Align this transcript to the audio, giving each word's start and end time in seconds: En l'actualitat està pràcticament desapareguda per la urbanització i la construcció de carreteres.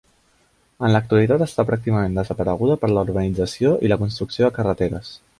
En 0.87 0.91
l'actualitat 0.93 1.43
està 1.45 1.65
pràcticament 1.67 2.17
desapareguda 2.19 2.77
per 2.85 2.89
la 2.93 3.03
urbanització 3.09 3.75
i 3.87 3.91
la 3.93 3.99
construcció 4.05 4.49
de 4.49 4.53
carreteres. 4.57 5.13